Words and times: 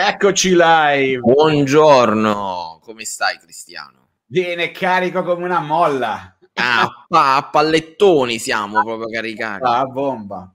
Eccoci 0.00 0.50
live. 0.50 1.18
Buongiorno, 1.18 2.78
come 2.80 3.04
stai 3.04 3.36
Cristiano? 3.36 4.10
Viene 4.26 4.70
carico 4.70 5.24
come 5.24 5.44
una 5.44 5.58
molla. 5.58 6.38
Ah, 6.54 7.06
a 7.08 7.48
pallettoni 7.50 8.38
siamo 8.38 8.80
proprio 8.84 9.08
caricati. 9.08 9.64
Ah, 9.64 9.84
bomba. 9.86 10.54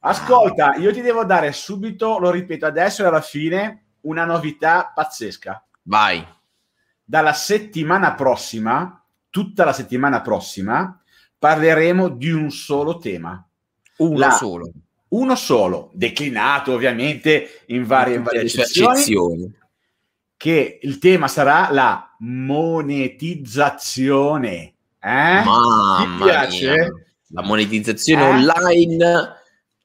Ascolta, 0.00 0.74
io 0.74 0.92
ti 0.92 1.00
devo 1.00 1.24
dare 1.24 1.52
subito, 1.52 2.18
lo 2.18 2.30
ripeto 2.30 2.66
adesso 2.66 3.02
e 3.02 3.06
alla 3.06 3.22
fine, 3.22 3.84
una 4.02 4.26
novità 4.26 4.92
pazzesca. 4.94 5.64
Vai. 5.84 6.22
Dalla 7.02 7.32
settimana 7.32 8.12
prossima, 8.12 9.02
tutta 9.30 9.64
la 9.64 9.72
settimana 9.72 10.20
prossima, 10.20 11.02
parleremo 11.38 12.08
di 12.10 12.30
un 12.30 12.50
solo 12.50 12.98
tema. 12.98 13.42
Uno 13.96 14.18
La- 14.18 14.30
solo. 14.32 14.70
Uno 15.10 15.34
solo, 15.34 15.90
declinato 15.94 16.72
ovviamente 16.72 17.62
in 17.66 17.84
varie, 17.84 18.14
in 18.16 18.22
varie 18.22 18.42
eccezioni, 18.42 19.52
che 20.36 20.78
il 20.82 20.98
tema 20.98 21.26
sarà 21.28 21.68
la 21.72 22.14
monetizzazione. 22.20 24.74
Eh? 25.02 25.42
Mamma 25.44 26.24
piace? 26.24 26.70
mia. 26.72 26.88
La 27.32 27.42
monetizzazione 27.42 28.22
Eh? 28.22 28.28
online, 28.28 29.34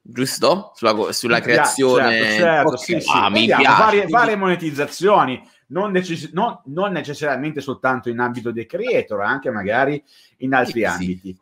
giusto? 0.02 0.72
Sulla, 0.76 1.12
sulla 1.12 1.40
creazione. 1.42 2.20
certo, 2.20 2.44
certo, 2.44 2.70
Ok, 2.74 2.80
sì, 2.84 3.00
sì. 3.02 3.10
ah, 3.14 3.30
Vediamo, 3.30 3.62
piace. 3.64 3.82
Varie, 3.84 4.08
varie 4.08 4.36
monetizzazioni, 4.36 5.42
non, 5.68 5.92
necess- 5.92 6.32
non- 6.34 6.60
non 6.66 6.92
necessariamente 6.92 7.62
soltanto 7.62 8.10
in 8.10 8.20
ambito 8.20 8.52
dei 8.52 8.66
creator, 8.68 9.22
anche 9.22 9.50
magari 9.52 10.04
in 10.38 10.54
altri 10.54 10.80
Sì, 10.82 10.86
ambiti. 10.86 11.36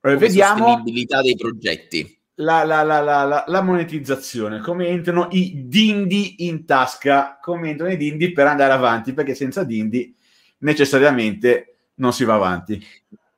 Eh, 0.00 0.16
vediamo 0.16 0.64
sostenibilità 0.66 1.22
dei 1.22 1.36
progetti. 1.36 2.18
La, 2.36 2.64
la- 2.64 2.82
la- 2.82 3.44
la- 3.46 3.62
monetizzazione, 3.62 4.60
come 4.60 4.86
entrano 4.88 5.28
i 5.32 5.64
dindi 5.66 6.46
in 6.46 6.64
tasca, 6.64 7.38
come 7.40 7.70
entrano 7.70 7.92
i 7.92 7.96
dindi 7.96 8.32
per 8.32 8.46
andare 8.46 8.72
avanti, 8.72 9.12
perché 9.12 9.34
senza 9.34 9.64
dindi 9.64 10.14
necessariamente 10.58 11.76
non 11.96 12.12
si 12.12 12.24
va 12.24 12.34
avanti. 12.34 12.84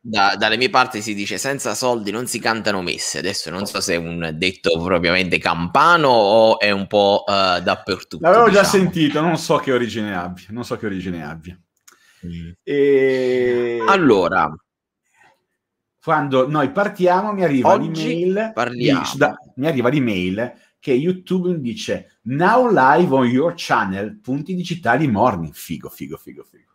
Da- 0.07 0.37
dalle 0.37 0.59
mie 0.59 0.69
parti 0.69 1.01
si 1.01 1.15
dice 1.15 1.39
senza 1.39 1.75
soldi 1.75 2.11
non 2.11 2.27
si 2.27 2.39
cantano 2.39 2.83
messe. 2.83 3.19
Adesso 3.19 3.49
non 3.51 3.65
so 3.65 3.81
se 3.81 3.95
è 3.95 3.97
un 3.97 4.33
detto 4.35 4.79
propriamente 4.83 5.39
campano 5.39 6.09
o 6.09 6.59
è 6.59 6.71
un 6.71 6.87
po' 6.87 7.25
eh, 7.27 7.63
dappertutto. 7.63 8.19
L'avevo 8.21 8.51
già 8.51 8.61
diciamo. 8.63 8.85
sentito, 8.85 9.21
non 9.23 9.39
so 9.39 9.57
che 9.57 9.73
origine 9.73 10.15
abbia, 10.15 10.47
non 10.51 10.65
so 10.65 10.77
che 10.77 10.87
origine 10.87 11.25
abbia. 11.25 11.59
Mm. 12.27 12.51
E... 12.63 13.83
Allora, 13.87 14.55
quando 16.05 16.47
noi 16.47 16.71
partiamo 16.71 17.33
mi 17.33 17.43
arriva 17.45 17.73
Oggi 17.73 18.07
l'email 18.07 18.51
parliamo. 18.53 19.01
di- 19.11 19.19
da- 19.19 19.39
mi 19.57 19.67
arriva 19.67 19.89
l'email 19.89 20.53
che 20.79 20.93
YouTube 20.93 21.49
mi 21.49 21.61
dice 21.61 22.19
now 22.25 22.69
live 22.71 23.15
on 23.15 23.25
your 23.27 23.55
channel 23.57 24.21
punti 24.21 24.55
digitali 24.55 25.09
morning 25.09 25.55
figo 25.55 25.89
figo 25.89 26.19
figo 26.19 26.45
figo 26.45 26.73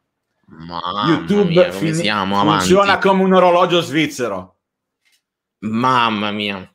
mamma 0.48 1.06
YouTube 1.08 1.50
mia, 1.50 1.72
fin- 1.72 1.94
funziona 1.94 2.82
avanti. 2.94 3.08
come 3.08 3.24
un 3.24 3.34
orologio 3.34 3.82
svizzero 3.82 4.56
Mamma 5.62 6.32
mia. 6.32 6.74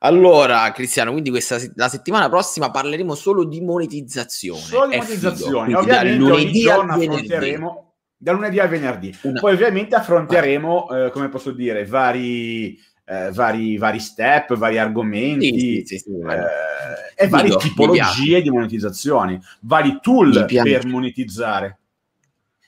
Allora, 0.00 0.70
Cristiano, 0.72 1.10
quindi 1.10 1.30
questa 1.30 1.58
la 1.74 1.88
settimana 1.88 2.28
prossima 2.28 2.70
parleremo 2.70 3.14
solo 3.14 3.44
di 3.44 3.60
monetizzazione. 3.62 4.60
solo 4.60 4.88
di 4.88 5.18
dal 5.18 5.32
ovviamente 5.74 5.98
ogni 6.00 6.16
lunedì 6.16 6.68
al 6.68 6.74
giorno 6.76 6.92
affronteremo 6.92 7.89
da 8.22 8.32
lunedì 8.32 8.58
al 8.58 8.68
venerdì 8.68 9.16
Una- 9.22 9.40
poi 9.40 9.54
ovviamente 9.54 9.94
affronteremo 9.94 11.06
eh, 11.06 11.10
come 11.10 11.30
posso 11.30 11.52
dire 11.52 11.86
vari, 11.86 12.78
eh, 13.06 13.30
vari, 13.32 13.78
vari 13.78 13.98
step 13.98 14.56
vari 14.56 14.76
argomenti 14.76 15.58
Sì, 15.58 15.82
sì, 15.86 15.98
sì, 15.98 16.10
eh, 16.10 17.24
e 17.24 17.28
varie 17.28 17.54
mi 17.54 17.56
tipologie 17.56 18.42
di 18.42 18.50
monetizzazione, 18.50 19.40
vari 19.60 19.98
tool 20.02 20.44
per 20.46 20.86
monetizzare. 20.86 21.78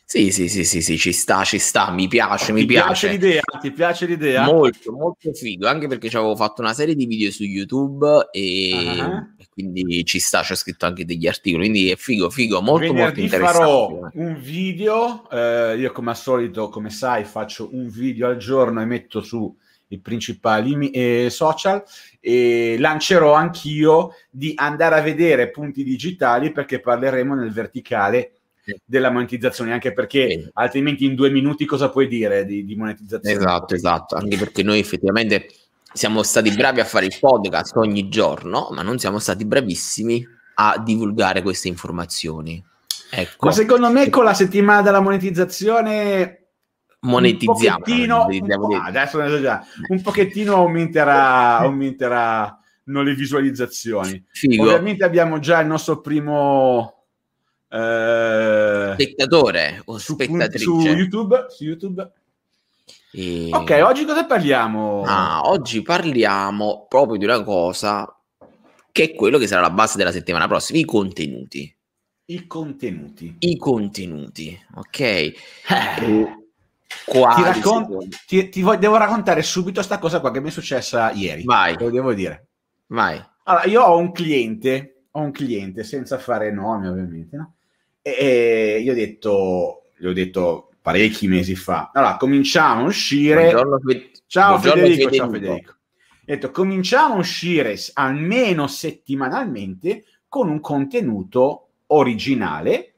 Sì, 0.05 0.31
sì, 0.31 0.49
sì, 0.49 0.65
sì, 0.65 0.83
sì, 0.83 0.99
ci 0.99 1.13
sta, 1.13 1.43
ci 1.43 1.59
sta, 1.59 1.91
mi 1.91 2.07
piace, 2.07 2.53
mi 2.53 2.61
ti 2.61 2.67
piace. 2.67 3.09
piace. 3.09 3.09
l'idea? 3.09 3.41
Ti 3.61 3.71
piace 3.73 4.07
l'idea? 4.07 4.45
Molto, 4.45 4.93
molto 4.93 5.33
figo, 5.33 5.67
anche 5.67 5.87
perché 5.87 6.11
ci 6.11 6.17
avevo 6.17 6.37
fatto 6.37 6.61
una 6.61 6.75
serie 6.75 6.95
di 6.95 7.07
video 7.07 7.31
su 7.31 7.45
YouTube 7.45 8.29
e, 8.31 8.71
Ah. 8.75 9.27
Quindi 9.53 10.05
ci 10.07 10.19
sta, 10.19 10.41
c'ho 10.43 10.55
scritto 10.55 10.87
anche 10.87 11.05
degli 11.05 11.27
articoli, 11.27 11.69
quindi 11.69 11.91
è 11.91 11.97
figo, 11.97 12.31
figo, 12.31 12.63
molto, 12.63 12.87
molto 12.87 12.93
Venerdì 12.95 13.23
interessante. 13.25 13.59
farò 13.59 14.09
un 14.15 14.41
video, 14.41 15.29
eh, 15.31 15.77
io 15.77 15.93
come 15.93 16.11
al 16.11 16.17
solito, 16.17 16.71
come 16.71 16.89
sai, 16.89 17.25
faccio 17.25 17.69
un 17.73 17.89
video 17.89 18.29
al 18.29 18.39
giorno 18.39 18.81
e 18.81 18.87
metto 18.87 19.21
su 19.21 19.55
i 19.89 19.99
principali 19.99 20.91
eh, 20.91 21.29
social 21.29 21.83
e 22.19 22.77
lancerò 22.79 23.35
anch'io 23.35 24.15
di 24.31 24.53
andare 24.57 24.99
a 24.99 25.03
vedere 25.03 25.51
punti 25.51 25.85
digitali 25.85 26.51
perché 26.51 26.81
parleremo 26.81 27.35
nel 27.35 27.53
verticale 27.53 28.33
della 28.85 29.11
monetizzazione, 29.11 29.73
anche 29.73 29.93
perché 29.93 30.31
Sì. 30.31 30.51
altrimenti 30.55 31.05
in 31.05 31.15
due 31.15 31.31
minuti 31.31 31.67
cosa 31.67 31.91
puoi 31.91 32.07
dire 32.09 32.47
di, 32.47 32.65
di 32.65 32.75
monetizzazione? 32.75 33.37
Esatto, 33.37 33.75
esatto, 33.75 34.15
anche 34.15 34.37
perché 34.37 34.63
noi 34.63 34.79
effettivamente 34.79 35.49
siamo 35.93 36.23
stati 36.23 36.51
bravi 36.51 36.81
a 36.81 36.85
fare 36.85 37.07
il 37.07 37.17
podcast 37.19 37.77
ogni 37.77 38.09
giorno, 38.09 38.69
ma 38.73 38.83
non 38.83 38.99
siamo 38.99 39.19
stati 39.19 39.45
bravissimi 39.45 40.27
a 40.55 40.81
divulgare 40.83 41.43
queste 41.43 41.69
informazioni. 41.69 42.63
Ecco, 43.11 43.47
Ma 43.47 43.53
secondo 43.53 43.91
me 43.91 44.09
con 44.09 44.25
la 44.25 44.35
settimana 44.35 44.83
della 44.83 45.01
monetizzazione 45.01 46.47
monetizziamo. 47.01 47.77
un 47.77 47.83
pochettino, 47.83 48.17
monetizziamo 48.19 48.67
un, 48.67 48.79
po', 48.79 48.85
adesso 48.85 49.21
ne 49.21 49.29
so 49.29 49.41
già, 49.41 49.65
un 49.89 50.01
pochettino 50.01 50.55
aumenterà, 50.55 51.59
aumenterà 51.59 52.59
no, 52.85 53.03
le 53.03 53.15
visualizzazioni. 53.15 54.25
Figo. 54.29 54.63
Ovviamente 54.63 55.05
abbiamo 55.05 55.39
già 55.39 55.61
il 55.61 55.67
nostro 55.67 56.01
primo 56.01 57.03
eh, 57.69 58.91
Spettatore 58.95 59.83
o 59.87 59.99
su, 59.99 60.13
spettatrice. 60.13 60.65
su 60.65 60.81
YouTube. 60.81 61.47
Su 61.49 61.65
YouTube. 61.65 62.11
E- 63.15 63.51
Ok, 63.53 63.81
oggi 63.85 64.05
cosa 64.05 64.25
parliamo? 64.25 65.03
Ah, 65.05 65.43
oggi 65.45 65.83
parliamo 65.83 66.87
proprio 66.89 67.19
di 67.19 67.25
una 67.25 67.43
cosa 67.43 68.07
che 68.91 69.05
è 69.05 69.15
quello 69.15 69.39
che 69.39 69.47
sarà 69.47 69.61
la 69.61 69.71
base 69.71 69.97
della 69.97 70.13
settimana 70.13 70.47
prossima, 70.47 70.79
i 70.79 70.85
contenuti. 70.85 71.75
I 72.27 72.47
contenuti. 72.47 73.37
I 73.41 73.57
contenuti, 73.57 74.59
ok? 74.77 75.01
Eh, 75.01 75.35
Quali 77.05 77.35
ti, 77.35 77.43
raccon- 77.43 78.09
ti- 78.27 78.49
ti 78.49 78.61
voglio- 78.63 78.79
devo 78.79 78.97
raccontare 78.97 79.43
subito 79.43 79.83
sta 79.83 79.99
cosa 79.99 80.21
qua 80.21 80.31
che 80.31 80.41
mi 80.41 80.49
è 80.49 80.51
successa 80.53 81.11
ieri. 81.11 81.43
Vai. 81.45 81.77
Lo 81.79 81.91
devo 81.91 82.13
dire. 82.15 82.49
Vai. 82.89 83.23
Allora, 83.45 83.65
io 83.67 83.83
ho 83.83 83.97
un 83.97 84.13
cliente, 84.13 85.05
ho 85.11 85.21
un 85.21 85.31
cliente 85.33 85.85
senza 85.85 86.19
fare 86.19 86.53
nomi 86.53 86.87
ovviamente, 86.87 87.37
no? 87.37 87.55
E, 88.03 88.11
e 88.77 88.81
io 88.81 88.93
ho 88.93 88.95
detto, 88.95 89.83
gli 89.97 90.07
ho 90.07 90.13
detto 90.13 90.72
parecchi 90.83 91.29
mesi 91.29 91.55
fa, 91.55 91.91
allora 91.95 92.17
cominciamo 92.17 92.83
a 92.83 92.87
uscire. 92.87 93.53
Buongiorno, 93.53 93.81
ciao 94.27 94.59
buongiorno, 94.59 94.83
Federico, 94.83 95.11
ciao 95.11 95.31
Federico. 95.31 95.71
Ho 95.71 96.25
detto 96.25 96.51
cominciamo 96.51 97.15
a 97.15 97.19
uscire 97.19 97.77
almeno 97.95 98.67
settimanalmente 98.67 100.05
con 100.29 100.49
un 100.49 100.61
contenuto 100.61 101.69
originale 101.87 102.95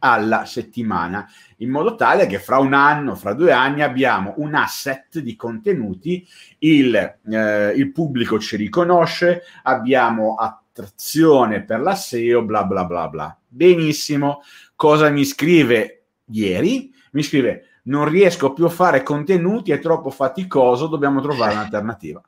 alla 0.00 0.44
settimana, 0.44 1.26
in 1.58 1.70
modo 1.70 1.94
tale 1.94 2.26
che 2.26 2.38
fra 2.38 2.58
un 2.58 2.74
anno, 2.74 3.14
fra 3.14 3.32
due 3.32 3.52
anni 3.52 3.82
abbiamo 3.82 4.34
un 4.38 4.54
asset 4.54 5.20
di 5.20 5.34
contenuti, 5.34 6.26
il, 6.58 6.94
eh, 6.94 7.72
il 7.74 7.90
pubblico 7.92 8.38
ci 8.38 8.56
riconosce, 8.56 9.44
abbiamo 9.62 10.34
attrazione 10.34 11.62
per 11.62 11.80
la 11.80 11.94
SEO, 11.94 12.42
bla 12.42 12.64
bla 12.64 12.84
bla 12.84 13.08
bla. 13.08 13.38
Benissimo. 13.46 14.42
Cosa 14.74 15.08
mi 15.08 15.24
scrive 15.24 15.93
ieri? 16.26 16.92
Mi 17.12 17.22
scrive 17.22 17.68
non 17.84 18.08
riesco 18.08 18.52
più 18.52 18.64
a 18.64 18.70
fare 18.70 19.02
contenuti, 19.02 19.70
è 19.72 19.78
troppo 19.78 20.10
faticoso, 20.10 20.86
dobbiamo 20.86 21.20
trovare 21.20 21.52
un'alternativa. 21.52 22.22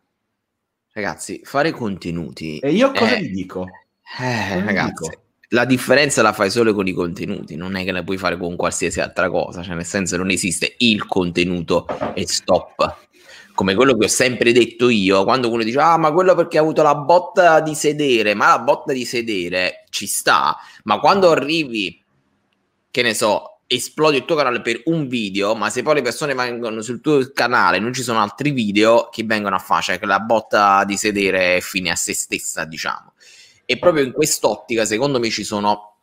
Ragazzi, 0.93 1.41
fare 1.45 1.73
contenuti. 1.73 2.59
E 2.59 2.73
io 2.73 2.95
cosa 2.95 3.17
Eh, 3.17 3.21
gli 3.21 3.31
dico? 3.31 3.67
eh, 4.19 4.61
Cosa 4.61 4.65
ragazzi, 4.65 5.11
dico? 5.11 5.23
la 5.51 5.65
differenza 5.67 6.23
la 6.23 6.33
fai 6.33 6.51
solo 6.51 6.73
con 6.75 6.87
i 6.87 6.93
contenuti, 6.93 7.55
non 7.57 7.77
è 7.77 7.85
che 7.85 7.93
la 7.93 8.03
puoi 8.03 8.17
fare 8.17 8.37
con 8.39 8.57
qualsiasi 8.57 9.01
altra 9.01 9.29
cosa, 9.31 9.63
cioè 9.63 9.75
nel 9.75 9.85
senso 9.85 10.17
non 10.17 10.31
esiste 10.31 10.75
il 10.79 11.07
contenuto 11.07 11.87
e 12.15 12.27
stop. 12.27 13.05
Come 13.55 13.75
quello 13.75 13.97
che 13.97 14.05
ho 14.07 14.09
sempre 14.09 14.53
detto 14.53 14.89
io, 14.89 15.25
quando 15.25 15.51
uno 15.51 15.63
dice 15.63 15.79
"Ah, 15.79 15.97
ma 15.99 16.13
quello 16.13 16.35
perché 16.35 16.59
ha 16.59 16.61
avuto 16.63 16.83
la 16.83 16.95
botta 16.95 17.61
di 17.61 17.75
sedere", 17.75 18.35
ma 18.35 18.49
la 18.49 18.59
botta 18.61 18.93
di 18.93 19.05
sedere 19.05 19.85
ci 19.91 20.07
sta, 20.07 20.57
ma 20.85 20.99
quando 20.99 21.31
arrivi 21.31 22.03
che 22.91 23.03
ne 23.03 23.15
so, 23.15 23.56
esplodi 23.69 24.19
il 24.19 24.25
tuo 24.25 24.37
canale 24.37 24.61
per 24.61 24.83
un 24.85 25.09
video, 25.09 25.55
ma 25.55 25.71
se 25.71 25.83
poi 25.83 25.95
le 25.95 26.03
persone 26.03 26.35
vengono 26.35 26.83
sul 26.83 27.01
tuo 27.01 27.31
canale 27.33 27.79
non 27.79 27.93
ci 27.93 28.03
sono 28.03 28.21
altri 28.21 28.51
video 28.51 29.09
che 29.11 29.25
vengono 29.25 29.57
a 29.57 29.59
fare, 29.59 29.83
cioè 29.83 29.99
che 29.99 30.07
la 30.07 30.21
botta 30.21 30.85
di 30.85 30.97
sedere 30.97 31.57
è 31.57 31.61
fine 31.61 31.91
a 31.91 31.97
se 31.97 32.15
stessa, 32.15 32.65
diciamo. 32.65 33.13
E 33.65 33.79
proprio 33.79 34.05
in 34.05 34.13
quest'ottica, 34.13 34.85
secondo 34.85 35.19
me, 35.19 35.29
ci 35.31 35.43
sono. 35.43 35.97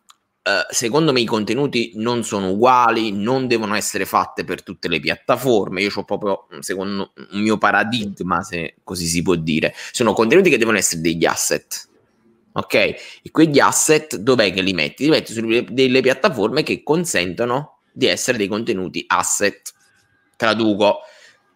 eh, 0.44 0.66
secondo 0.70 1.14
me 1.14 1.22
i 1.22 1.26
contenuti 1.26 1.94
non 1.96 2.24
sono 2.24 2.50
uguali, 2.52 3.14
non 3.14 3.48
devono 3.48 3.76
essere 3.76 4.06
fatte 4.06 4.44
per 4.44 4.62
tutte 4.64 4.90
le 4.90 5.00
piattaforme. 5.00 5.82
Io 5.82 5.92
ho 5.96 6.04
proprio, 6.04 6.48
secondo 6.60 7.14
un 7.16 7.40
mio 7.42 7.58
paradigma, 7.58 8.42
se 8.44 8.76
così 8.84 9.06
si 9.06 9.22
può 9.22 9.36
dire. 9.36 9.74
Sono 9.94 10.12
contenuti 10.12 10.50
che 10.50 10.58
devono 10.58 10.78
essere 10.78 11.00
degli 11.02 11.26
asset. 11.26 11.88
Ok? 12.54 12.74
E 12.74 13.32
quegli 13.32 13.60
asset 13.60 14.16
dov'è 14.16 14.54
che 14.54 14.62
li 14.62 14.74
metti? 14.74 15.04
Li 15.04 15.10
metti 15.10 15.34
su 15.34 15.66
delle 15.70 16.02
piattaforme 16.02 16.64
che 16.64 16.84
consentono 16.84 17.80
di 17.92 18.08
essere 18.08 18.38
dei 18.38 18.48
contenuti 18.48 19.04
asset. 19.08 19.74
Traduco, 20.36 21.00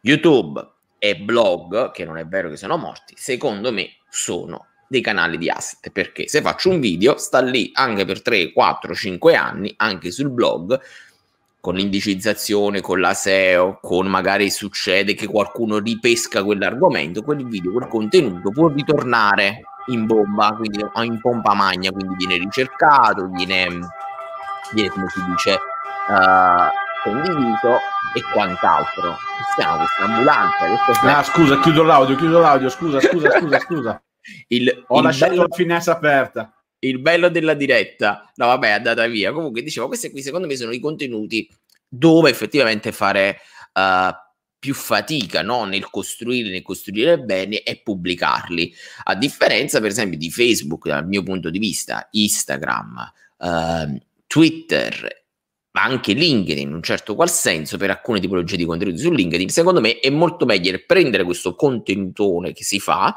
YouTube 0.02 0.66
e 1.00 1.18
blog, 1.18 1.92
che 1.92 2.06
non 2.06 2.18
è 2.18 2.26
vero 2.26 2.50
che 2.50 2.58
sono 2.58 2.78
morti, 2.78 3.14
secondo 3.18 3.72
me 3.72 3.98
sono 4.10 4.68
dei 4.88 5.02
canali 5.02 5.38
di 5.38 5.50
asset, 5.50 5.90
perché 5.92 6.28
se 6.28 6.42
faccio 6.42 6.70
un 6.70 6.80
video 6.80 7.18
sta 7.18 7.42
lì 7.42 7.72
anche 7.74 8.06
per 8.06 8.22
3, 8.22 8.54
4, 8.54 8.96
5 8.96 9.36
anni, 9.36 9.74
anche 9.78 10.12
sul 10.12 10.30
blog, 10.30 10.80
con 11.60 11.76
l'indicizzazione, 11.76 12.82
con 12.82 13.00
la 13.00 13.14
SEO, 13.14 13.80
con 13.82 14.08
magari 14.08 14.50
succede 14.50 15.14
che 15.14 15.28
qualcuno 15.28 15.80
ripesca 15.80 16.44
quell'argomento, 16.44 17.24
quel 17.24 17.46
video, 17.46 17.72
quel 17.72 17.88
contenuto 17.88 18.52
può 18.52 18.68
ritornare 18.70 19.62
in 19.88 20.06
bomba, 20.06 20.54
quindi 20.56 20.84
in 21.04 21.20
pompa 21.20 21.54
magna, 21.54 21.92
quindi 21.92 22.16
viene 22.16 22.38
ricercato, 22.38 23.30
viene, 23.32 23.80
viene 24.74 24.90
come 24.90 25.08
si 25.10 25.24
dice, 25.26 25.60
uh, 26.10 27.10
condiviso 27.10 27.80
e 28.14 28.22
quant'altro. 28.32 29.18
Siamo 29.56 29.78
questa 29.78 30.04
ambulanza. 30.04 31.18
Ah, 31.18 31.24
scusa, 31.24 31.60
chiudo 31.60 31.84
l'audio, 31.84 32.16
chiudo 32.16 32.40
l'audio, 32.40 32.70
scusa, 32.70 33.00
scusa, 33.00 33.32
scusa, 33.40 33.60
scusa. 33.60 34.02
Il, 34.50 34.84
Ho 34.88 34.98
il 34.98 35.04
lasciato 35.04 35.32
bello... 35.32 35.46
la 35.48 35.56
finestra 35.56 35.94
aperta 35.94 36.57
il 36.88 37.00
bello 37.00 37.30
della 37.30 37.54
diretta, 37.54 38.32
no 38.36 38.48
vabbè 38.48 38.68
è 38.68 38.72
andata 38.72 39.06
via, 39.08 39.32
comunque 39.32 39.62
dicevo 39.62 39.88
questi 39.88 40.12
qui 40.12 40.22
secondo 40.22 40.48
me 40.48 40.56
sono 40.56 40.72
i 40.72 40.80
contenuti 40.80 41.50
dove 41.88 42.30
effettivamente 42.30 42.92
fare 42.92 43.40
uh, 43.74 44.14
più 44.60 44.74
fatica 44.74 45.42
no? 45.42 45.66
nel 45.66 45.90
costruire, 45.90 46.50
nel 46.50 46.62
costruire 46.62 47.20
bene 47.20 47.62
e 47.62 47.82
pubblicarli, 47.82 48.74
a 49.06 49.16
differenza 49.16 49.80
per 49.80 49.90
esempio 49.90 50.18
di 50.18 50.30
Facebook 50.30 50.88
dal 50.88 51.08
mio 51.08 51.24
punto 51.24 51.50
di 51.50 51.60
vista, 51.60 52.08
Instagram, 52.12 53.12
uh, 53.38 53.98
Twitter 54.26 55.26
ma 55.78 55.84
anche 55.84 56.14
LinkedIn 56.14 56.70
in 56.70 56.74
un 56.74 56.82
certo 56.82 57.14
qual 57.14 57.30
senso 57.30 57.78
per 57.78 57.92
alcune 57.92 58.20
tipologie 58.20 58.58
di 58.58 58.66
contenuti 58.66 58.98
su 58.98 59.12
LinkedIn, 59.12 59.50
secondo 59.50 59.80
me 59.80 60.00
è 60.00 60.10
molto 60.10 60.46
meglio 60.46 60.76
prendere 60.88 61.24
questo 61.24 61.54
contenutone 61.54 62.52
che 62.52 62.64
si 62.64 62.80
fa, 62.80 63.16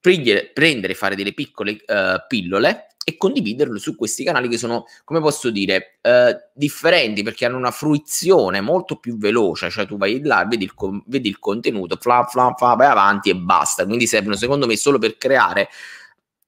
prendere, 0.00 0.50
prendere 0.54 0.94
fare 0.94 1.14
delle 1.14 1.34
piccole 1.34 1.72
uh, 1.72 2.24
pillole 2.26 2.86
e 3.04 3.16
condividerlo 3.16 3.78
su 3.78 3.96
questi 3.96 4.24
canali 4.24 4.48
che 4.48 4.58
sono, 4.58 4.84
come 5.04 5.20
posso 5.20 5.50
dire, 5.50 5.98
eh, 6.00 6.36
differenti 6.52 7.22
perché 7.22 7.46
hanno 7.46 7.56
una 7.56 7.70
fruizione 7.70 8.60
molto 8.60 8.96
più 8.96 9.16
veloce, 9.16 9.70
cioè 9.70 9.86
tu 9.86 9.96
vai 9.96 10.22
là, 10.22 10.46
vedi 10.46 10.64
il, 10.64 11.02
vedi 11.06 11.28
il 11.28 11.38
contenuto, 11.38 11.96
fla, 11.96 12.24
fla, 12.24 12.54
fla, 12.56 12.74
vai 12.74 12.88
avanti 12.88 13.30
e 13.30 13.36
basta, 13.36 13.86
quindi 13.86 14.06
servono 14.06 14.36
secondo 14.36 14.66
me 14.66 14.76
solo 14.76 14.98
per 14.98 15.16
creare 15.16 15.68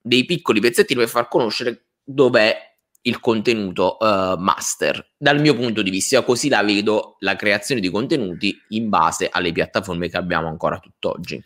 dei 0.01 0.25
piccoli 0.25 0.61
pezzettini 0.61 1.01
per 1.01 1.09
far 1.09 1.29
conoscere 1.29 1.85
dov'è 2.05 2.71
il 3.03 3.19
contenuto 3.19 3.97
uh, 3.99 4.37
master. 4.39 5.15
Dal 5.17 5.41
mio 5.41 5.55
punto 5.55 5.83
di 5.83 5.91
vista, 5.91 6.23
così 6.23 6.49
la 6.49 6.63
vedo 6.63 7.17
la 7.21 7.35
creazione 7.35 7.81
di 7.81 7.91
contenuti 7.91 8.61
in 8.69 8.89
base 8.89 9.29
alle 9.31 9.53
piattaforme 9.53 10.09
che 10.09 10.17
abbiamo 10.17 10.49
ancora 10.49 10.79
tutt'oggi. 10.79 11.43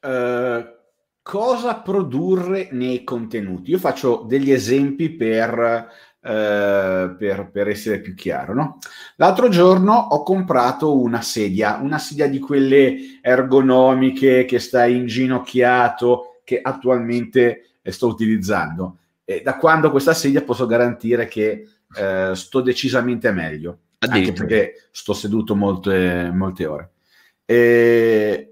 Uh, 0.00 0.80
cosa 1.22 1.76
produrre 1.76 2.68
nei 2.72 3.04
contenuti. 3.04 3.70
Io 3.70 3.78
faccio 3.78 4.24
degli 4.26 4.50
esempi 4.50 5.10
per, 5.10 5.88
eh, 6.20 7.14
per, 7.16 7.50
per 7.50 7.68
essere 7.68 8.00
più 8.00 8.14
chiaro. 8.14 8.54
No? 8.54 8.78
L'altro 9.16 9.48
giorno 9.48 9.94
ho 9.94 10.22
comprato 10.22 11.00
una 11.00 11.22
sedia, 11.22 11.78
una 11.80 11.98
sedia 11.98 12.28
di 12.28 12.40
quelle 12.40 13.20
ergonomiche 13.22 14.44
che 14.44 14.58
sta 14.58 14.84
inginocchiato, 14.84 16.40
che 16.44 16.60
attualmente 16.60 17.76
sto 17.84 18.08
utilizzando. 18.08 18.98
E 19.24 19.42
da 19.42 19.56
quando 19.56 19.90
questa 19.90 20.14
sedia 20.14 20.42
posso 20.42 20.66
garantire 20.66 21.26
che 21.28 21.68
eh, 21.96 22.32
sto 22.34 22.60
decisamente 22.60 23.30
meglio, 23.30 23.78
anche 23.98 24.32
perché 24.32 24.88
sto 24.90 25.12
seduto 25.12 25.54
molte, 25.54 26.30
molte 26.34 26.66
ore. 26.66 26.90
E 27.44 28.51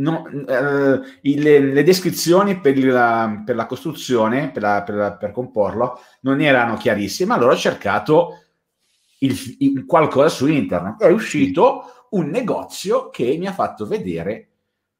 no, 0.00 0.26
eh, 0.26 1.00
le, 1.20 1.58
le, 1.60 1.82
descrizioni 1.82 2.60
per 2.60 2.76
la, 2.84 3.42
per 3.44 3.54
la 3.54 3.66
costruzione, 3.66 4.50
per, 4.50 4.62
la, 4.62 4.82
per, 4.82 4.94
la, 4.94 5.12
per, 5.12 5.30
comporlo, 5.30 6.00
non 6.22 6.40
erano 6.40 6.76
chiarissime. 6.76 7.34
Allora 7.34 7.52
ho 7.52 7.56
cercato 7.56 8.38
il, 9.18 9.36
il, 9.58 9.84
qualcosa 9.84 10.28
su 10.28 10.46
internet. 10.46 11.02
È 11.02 11.10
uscito 11.10 12.06
un 12.10 12.28
negozio 12.28 13.10
che 13.10 13.36
mi 13.38 13.46
ha 13.46 13.52
fatto 13.52 13.86
vedere 13.86 14.48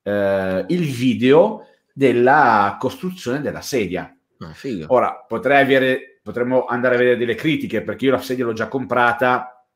eh, 0.02 0.64
il 0.68 0.84
video 0.84 1.66
della 1.92 2.76
costruzione 2.78 3.40
della 3.40 3.62
sedia. 3.62 4.14
Ah, 4.38 4.54
Ora 4.86 5.24
potrei 5.26 5.60
avere, 5.62 6.20
potremmo 6.22 6.64
andare 6.64 6.94
a 6.94 6.98
vedere 6.98 7.16
delle 7.16 7.34
critiche 7.34 7.82
perché 7.82 8.06
io 8.06 8.12
la 8.12 8.20
sedia 8.20 8.44
l'ho 8.44 8.52
già 8.52 8.68
comprata 8.68 9.66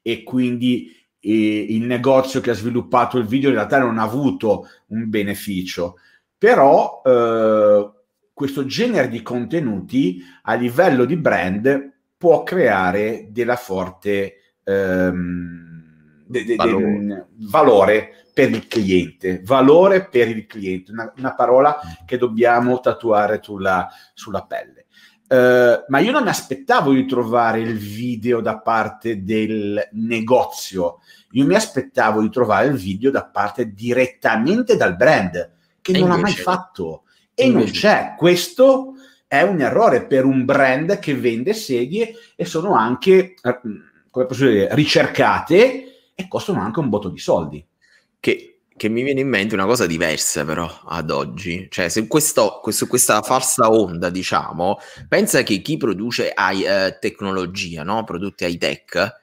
e 0.00 0.22
quindi 0.22 0.90
il 1.32 1.82
negozio 1.82 2.40
che 2.40 2.50
ha 2.50 2.54
sviluppato 2.54 3.18
il 3.18 3.26
video 3.26 3.48
in 3.48 3.56
realtà 3.56 3.78
non 3.78 3.98
ha 3.98 4.02
avuto 4.02 4.68
un 4.88 5.08
beneficio, 5.08 5.96
però 6.36 7.00
eh, 7.04 7.90
questo 8.32 8.66
genere 8.66 9.08
di 9.08 9.22
contenuti 9.22 10.22
a 10.42 10.54
livello 10.54 11.04
di 11.04 11.16
brand 11.16 11.92
può 12.16 12.42
creare 12.42 13.28
della 13.30 13.56
forte 13.56 14.56
ehm, 14.64 16.24
de, 16.26 16.44
de, 16.44 16.56
valore. 16.56 17.04
De, 17.04 17.26
valore. 17.36 18.10
per 18.34 18.50
il 18.50 18.66
cliente, 18.66 19.40
valore 19.44 20.08
per 20.08 20.28
il 20.28 20.46
cliente, 20.46 20.90
una, 20.90 21.12
una 21.16 21.34
parola 21.34 21.78
che 22.04 22.18
dobbiamo 22.18 22.80
tatuare 22.80 23.40
sulla, 23.42 23.88
sulla 24.12 24.42
pelle. 24.42 24.86
Uh, 25.26 25.84
ma 25.88 25.98
io 26.00 26.12
non 26.12 26.22
mi 26.22 26.28
aspettavo 26.28 26.92
di 26.92 27.06
trovare 27.06 27.60
il 27.60 27.78
video 27.78 28.40
da 28.40 28.58
parte 28.58 29.24
del 29.24 29.88
negozio, 29.92 30.98
io 31.30 31.46
mi 31.46 31.54
aspettavo 31.54 32.20
di 32.20 32.28
trovare 32.28 32.66
il 32.66 32.76
video 32.76 33.10
da 33.10 33.24
parte 33.24 33.72
direttamente 33.72 34.76
dal 34.76 34.96
brand, 34.96 35.52
che 35.80 35.92
e 35.92 35.98
non 35.98 36.10
l'ha 36.10 36.18
mai 36.18 36.34
fatto. 36.34 37.04
E 37.34 37.46
invece. 37.46 37.64
non 37.64 37.72
c'è. 37.72 38.14
Questo 38.16 38.94
è 39.26 39.42
un 39.42 39.60
errore 39.60 40.06
per 40.06 40.24
un 40.24 40.44
brand 40.44 40.98
che 40.98 41.14
vende 41.14 41.54
sedie 41.54 42.14
e 42.36 42.44
sono 42.44 42.74
anche, 42.74 43.34
eh, 43.42 43.60
come 44.10 44.26
posso 44.26 44.46
dire, 44.46 44.68
ricercate 44.74 46.12
e 46.14 46.28
costano 46.28 46.60
anche 46.60 46.78
un 46.78 46.88
botto 46.88 47.08
di 47.08 47.18
soldi. 47.18 47.66
Che 48.20 48.53
che 48.76 48.88
mi 48.88 49.02
viene 49.02 49.20
in 49.20 49.28
mente 49.28 49.54
una 49.54 49.66
cosa 49.66 49.86
diversa 49.86 50.44
però 50.44 50.68
ad 50.86 51.10
oggi, 51.10 51.68
cioè 51.70 51.88
se 51.88 52.06
questo, 52.06 52.60
questo, 52.62 52.86
questa 52.86 53.22
falsa 53.22 53.70
onda 53.70 54.10
diciamo, 54.10 54.78
pensa 55.08 55.42
che 55.42 55.60
chi 55.60 55.76
produce 55.76 56.30
hai, 56.30 56.64
eh, 56.64 56.98
tecnologia, 57.00 57.84
no? 57.84 58.02
prodotti 58.04 58.44
high 58.44 58.58
tech, 58.58 59.22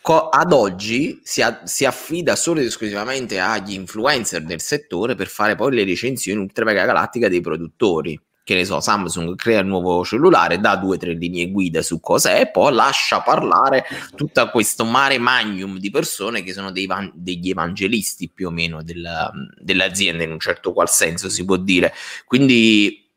co- 0.00 0.28
ad 0.28 0.52
oggi 0.52 1.20
si, 1.22 1.42
a- 1.42 1.62
si, 1.64 1.84
affida 1.84 2.34
solo 2.36 2.60
ed 2.60 2.66
esclusivamente 2.66 3.38
agli 3.38 3.72
influencer 3.74 4.42
del 4.42 4.60
settore 4.60 5.14
per 5.14 5.28
fare 5.28 5.54
poi 5.54 5.74
le 5.74 5.84
recensioni 5.84 6.40
ultra 6.40 6.64
mega 6.64 6.84
galattica 6.84 7.28
dei 7.28 7.40
produttori 7.40 8.20
che 8.46 8.54
ne 8.54 8.64
so, 8.64 8.78
Samsung 8.78 9.34
crea 9.34 9.58
il 9.58 9.66
nuovo 9.66 10.04
cellulare, 10.04 10.60
dà 10.60 10.76
due 10.76 10.94
o 10.94 10.98
tre 10.98 11.14
linee 11.14 11.50
guida 11.50 11.82
su 11.82 11.98
cosa 11.98 12.36
è, 12.36 12.42
e 12.42 12.48
poi 12.48 12.72
lascia 12.72 13.20
parlare 13.20 13.84
tutto 14.14 14.48
questo 14.50 14.84
mare 14.84 15.18
magnum 15.18 15.78
di 15.78 15.90
persone 15.90 16.44
che 16.44 16.52
sono 16.52 16.70
dei 16.70 16.86
van- 16.86 17.10
degli 17.12 17.50
evangelisti 17.50 18.30
più 18.32 18.46
o 18.46 18.50
meno 18.52 18.84
della, 18.84 19.32
dell'azienda, 19.58 20.22
in 20.22 20.30
un 20.30 20.38
certo 20.38 20.72
qual 20.72 20.88
senso 20.88 21.28
si 21.28 21.44
può 21.44 21.56
dire. 21.56 21.92
Quindi 22.24 23.10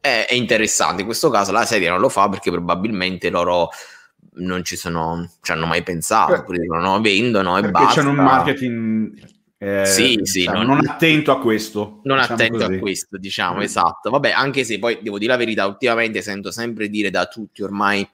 è, 0.00 0.26
è, 0.28 0.34
interessante. 0.34 1.00
In 1.00 1.06
questo 1.08 1.30
caso 1.30 1.50
la 1.50 1.64
serie 1.64 1.88
non 1.88 1.98
lo 1.98 2.08
fa 2.08 2.28
perché 2.28 2.52
probabilmente 2.52 3.28
loro 3.28 3.70
non 4.34 4.62
ci 4.62 4.76
sono, 4.76 5.32
ci 5.42 5.50
hanno 5.50 5.66
mai 5.66 5.82
pensato, 5.82 6.34
oppure 6.34 6.58
dicono 6.58 7.00
vendono 7.00 7.58
e 7.58 7.62
perché 7.62 7.72
basta. 7.72 8.02
C'è 8.02 8.06
un 8.06 8.14
marketing 8.14 9.39
eh, 9.62 9.84
sì, 9.84 10.18
sì, 10.22 10.38
diciamo, 10.38 10.62
non, 10.62 10.78
non, 10.78 10.88
attento 10.88 11.32
a 11.32 11.38
questo. 11.38 12.00
Non 12.04 12.16
diciamo 12.16 12.34
attento 12.34 12.58
così. 12.64 12.72
a 12.72 12.78
questo, 12.78 13.18
diciamo, 13.18 13.58
mm. 13.58 13.62
esatto. 13.62 14.08
Vabbè, 14.08 14.30
anche 14.30 14.64
se 14.64 14.78
poi 14.78 15.00
devo 15.02 15.18
dire 15.18 15.32
la 15.32 15.36
verità, 15.36 15.66
ultimamente 15.66 16.22
sento 16.22 16.50
sempre 16.50 16.88
dire 16.88 17.10
da 17.10 17.26
tutti 17.26 17.62
ormai 17.62 18.08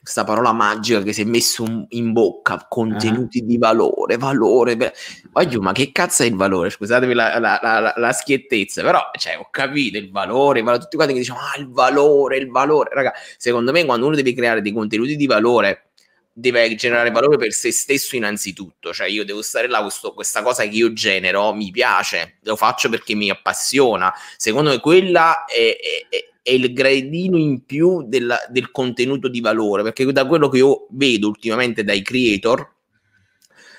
questa 0.00 0.24
parola 0.24 0.52
magica 0.52 1.00
che 1.02 1.12
si 1.12 1.22
è 1.22 1.24
messo 1.24 1.86
in 1.90 2.12
bocca, 2.12 2.66
contenuti 2.68 3.38
uh-huh. 3.38 3.46
di 3.46 3.56
valore, 3.56 4.16
valore. 4.16 4.76
Per... 4.76 4.92
Voglio, 5.30 5.60
ma 5.60 5.70
che 5.70 5.92
cazzo 5.92 6.24
è 6.24 6.26
il 6.26 6.34
valore? 6.34 6.70
Scusatemi 6.70 7.14
la, 7.14 7.38
la, 7.38 7.60
la, 7.62 7.94
la, 7.96 8.12
schiettezza, 8.12 8.82
però 8.82 9.10
cioè, 9.16 9.38
ho 9.38 9.46
capito 9.52 9.96
il 9.96 10.10
valore, 10.10 10.58
il 10.58 10.64
valore, 10.64 10.82
tutti 10.82 10.96
quanti 10.96 11.14
che 11.14 11.20
diciamo, 11.20 11.38
ah, 11.38 11.56
il 11.60 11.70
valore, 11.70 12.36
il 12.36 12.50
valore. 12.50 12.90
Raga, 12.92 13.12
secondo 13.36 13.70
me 13.70 13.84
quando 13.84 14.06
uno 14.06 14.16
deve 14.16 14.34
creare 14.34 14.60
dei 14.60 14.72
contenuti 14.72 15.14
di 15.14 15.26
valore 15.26 15.90
deve 16.36 16.74
generare 16.74 17.12
valore 17.12 17.36
per 17.36 17.52
se 17.52 17.70
stesso 17.70 18.16
innanzitutto, 18.16 18.92
cioè 18.92 19.06
io 19.06 19.24
devo 19.24 19.40
stare 19.40 19.68
là, 19.68 19.80
questo, 19.82 20.12
questa 20.12 20.42
cosa 20.42 20.64
che 20.64 20.74
io 20.74 20.92
genero 20.92 21.54
mi 21.54 21.70
piace, 21.70 22.38
lo 22.42 22.56
faccio 22.56 22.88
perché 22.88 23.14
mi 23.14 23.30
appassiona, 23.30 24.12
secondo 24.36 24.70
me 24.70 24.80
quella 24.80 25.44
è, 25.44 25.76
è, 26.08 26.32
è 26.42 26.50
il 26.50 26.72
gradino 26.72 27.38
in 27.38 27.64
più 27.64 28.02
della, 28.08 28.38
del 28.48 28.72
contenuto 28.72 29.28
di 29.28 29.40
valore, 29.40 29.84
perché 29.84 30.04
da 30.10 30.26
quello 30.26 30.48
che 30.48 30.58
io 30.58 30.88
vedo 30.90 31.28
ultimamente 31.28 31.84
dai 31.84 32.02
creator, 32.02 32.68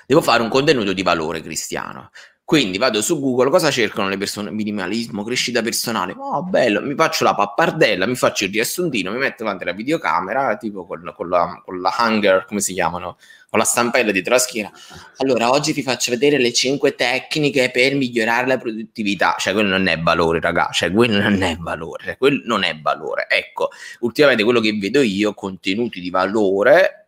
devo 0.06 0.22
fare 0.22 0.42
un 0.42 0.48
contenuto 0.48 0.94
di 0.94 1.02
valore 1.02 1.42
cristiano. 1.42 2.10
Quindi 2.46 2.78
vado 2.78 3.02
su 3.02 3.18
Google, 3.18 3.50
cosa 3.50 3.72
cercano 3.72 4.08
le 4.08 4.16
persone? 4.16 4.52
Minimalismo, 4.52 5.24
crescita 5.24 5.62
personale. 5.62 6.14
Oh, 6.16 6.44
bello, 6.44 6.80
mi 6.80 6.94
faccio 6.94 7.24
la 7.24 7.34
pappardella, 7.34 8.06
mi 8.06 8.14
faccio 8.14 8.44
il 8.44 8.52
riassuntino, 8.52 9.10
mi 9.10 9.18
metto 9.18 9.42
davanti 9.42 9.64
la 9.64 9.72
videocamera, 9.72 10.56
tipo 10.56 10.86
con, 10.86 11.12
con, 11.16 11.28
la, 11.28 11.60
con 11.64 11.80
la 11.80 11.92
hanger, 11.98 12.44
come 12.46 12.60
si 12.60 12.72
chiamano? 12.72 13.16
Con 13.50 13.58
la 13.58 13.64
stampella 13.64 14.12
dietro 14.12 14.34
la 14.34 14.38
schiena. 14.38 14.70
Allora, 15.16 15.50
oggi 15.50 15.72
vi 15.72 15.82
faccio 15.82 16.12
vedere 16.12 16.38
le 16.38 16.52
5 16.52 16.94
tecniche 16.94 17.72
per 17.72 17.96
migliorare 17.96 18.46
la 18.46 18.58
produttività. 18.58 19.34
Cioè, 19.36 19.52
quello 19.52 19.70
non 19.70 19.88
è 19.88 19.98
valore, 19.98 20.38
raga. 20.38 20.68
Cioè, 20.70 20.92
quello 20.92 21.18
non 21.18 21.42
è 21.42 21.56
valore. 21.56 22.04
Cioè, 22.04 22.16
quello 22.16 22.42
non 22.44 22.62
è 22.62 22.78
valore. 22.80 23.26
Ecco, 23.28 23.70
ultimamente 24.00 24.44
quello 24.44 24.60
che 24.60 24.72
vedo 24.78 25.02
io, 25.02 25.34
contenuti 25.34 26.00
di 26.00 26.10
valore, 26.10 27.05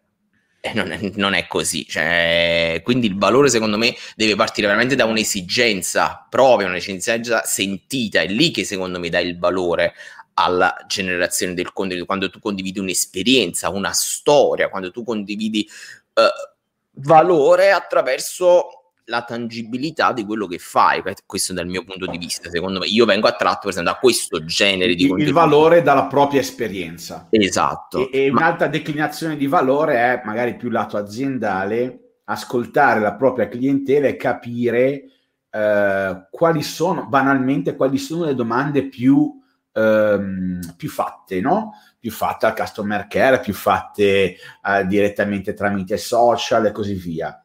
non, 0.75 0.91
è, 0.91 0.99
non, 1.15 1.35
è, 1.35 1.47
così. 1.47 1.87
Cioè, 1.87 2.81
quindi 2.85 3.07
il 3.07 3.17
valore, 3.17 3.49
secondo 3.49 3.79
me, 3.79 3.95
deve 4.17 4.35
partire 4.35 4.67
veramente 4.67 4.95
da 4.95 5.05
un'esigenza 5.05 6.27
propria, 6.29 6.69
un'esigenza 6.69 7.45
sentita. 7.45 8.21
È 8.21 8.27
lì 8.27 8.51
che, 8.51 8.65
secondo 8.65 8.99
me, 8.99 9.09
dà 9.09 9.21
il 9.21 9.39
valore 9.39 9.95
alla 10.35 10.77
generazione 10.87 11.55
del 11.55 11.73
contenuto. 11.73 12.07
Quando 12.07 12.31
tu 12.31 12.39
condividi 12.39 12.79
un'esperienza, 12.79 13.71
una 13.71 13.93
storia, 13.93 14.69
quando 14.69 14.91
tu 14.91 15.05
condividi 15.05 15.69
uh, 16.15 17.03
valore 17.03 17.71
attraverso 17.71 18.78
la 19.09 19.23
tangibilità 19.23 20.13
di 20.13 20.25
quello 20.25 20.47
che 20.47 20.59
fai. 20.59 21.03
Questo 21.27 21.53
dal 21.53 21.67
mio 21.67 21.85
punto 21.85 22.07
di 22.07 22.19
vista, 22.19 22.49
secondo 22.51 22.79
me. 22.79 22.87
Io 22.87 23.05
vengo 23.05 23.27
attratto, 23.27 23.61
per 23.63 23.71
esempio, 23.71 23.93
da 23.93 23.99
questo 23.99 24.45
genere 24.45 24.95
di 24.95 25.09
contenuti. 25.09 25.29
Il 25.29 25.33
valore 25.33 25.83
dalla 25.83 26.07
propria 26.07 26.41
esperienza. 26.41 27.27
Esatto. 27.31 28.11
E, 28.11 28.27
e 28.27 28.31
Ma... 28.31 28.41
un'altra 28.41 28.69
declinazione 28.69 29.37
di 29.37 29.47
valore 29.47 29.95
è 29.97 30.23
magari 30.25 30.57
più 30.57 30.71
lato 30.71 30.97
aziendale, 30.97 32.21
ascoltare 32.25 33.01
la 33.01 33.15
propria 33.15 33.49
clientela 33.49 34.07
e 34.07 34.17
capire 34.17 35.05
eh, 35.51 36.27
quali 36.31 36.63
sono, 36.63 37.07
banalmente, 37.07 37.77
quali 37.77 37.99
sono 37.99 38.27
le 38.27 38.35
domande 38.35 38.89
più, 38.89 39.41
ehm, 39.73 40.75
più 40.77 40.91
fatte, 40.91 41.41
no? 41.41 41.73
Più 41.99 42.11
fatte 42.11 42.47
al 42.47 42.55
customer 42.55 43.07
care, 43.09 43.41
più 43.41 43.55
fatte 43.55 44.05
eh, 44.05 44.87
direttamente 44.87 45.55
tramite 45.55 45.97
social 45.97 46.67
e 46.67 46.73
così 46.73 46.93
via 46.95 47.43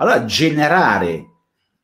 allora, 0.00 0.24
generare 0.24 1.26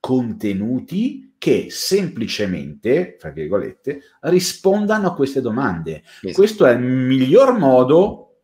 contenuti 0.01 1.35
che 1.39 1.67
semplicemente, 1.69 3.17
fra 3.19 3.31
virgolette, 3.31 4.01
rispondano 4.21 5.09
a 5.09 5.15
queste 5.15 5.43
domande. 5.43 6.03
Esatto. 6.03 6.33
Questo 6.33 6.65
è 6.65 6.73
il 6.73 6.81
miglior 6.81 7.59
modo, 7.59 8.39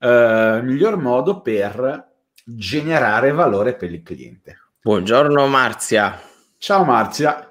eh, 0.00 0.60
miglior 0.62 0.96
modo 0.96 1.40
per 1.40 2.12
generare 2.44 3.30
valore 3.30 3.76
per 3.76 3.92
il 3.92 4.02
cliente. 4.02 4.58
Buongiorno 4.82 5.46
Marzia. 5.46 6.20
Ciao 6.58 6.84
Marzia. 6.84 7.50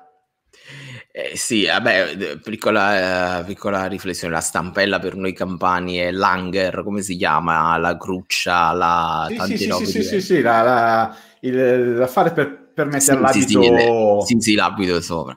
Eh, 1.16 1.38
sì, 1.38 1.66
vabbè, 1.66 2.40
piccola, 2.44 3.40
eh, 3.40 3.44
piccola, 3.46 3.86
riflessione, 3.86 4.34
la 4.34 4.42
stampella 4.42 5.00
per 5.00 5.16
noi 5.16 5.32
campani 5.32 5.98
è 5.98 6.12
l'hanger, 6.12 6.84
come 6.84 7.02
si 7.02 7.16
chiama? 7.16 7.78
La 7.78 7.96
cruccia, 7.98 8.72
la... 8.74 9.28
Sì, 9.30 9.58
sì, 9.58 9.72
sì, 9.72 9.86
sì, 9.86 10.04
sì, 10.04 10.22
sì, 10.22 10.42
la, 10.42 10.62
la 10.64 11.16
il, 11.44 11.96
l'affare 11.96 12.32
per, 12.32 12.72
per 12.74 12.88
mettere 12.88 13.18
sì, 13.32 13.48
l'abito... 13.54 14.22
Sì, 14.26 14.34
sì, 14.36 14.42
sì, 14.42 14.56
l'abito 14.56 15.02
sopra. 15.02 15.36